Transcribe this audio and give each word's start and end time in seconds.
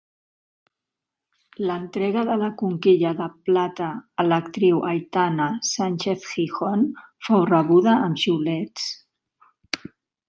L'entrega 1.71 2.23
de 2.29 2.37
la 2.43 2.47
Conquilla 2.61 3.11
de 3.19 3.27
Plata 3.49 3.89
a 4.23 4.25
l'actriu 4.29 4.81
Aitana 4.93 5.51
Sánchez-Gijón 5.73 6.87
fou 7.29 7.45
rebuda 7.53 7.95
amb 8.09 8.23
xiulets. 8.25 8.91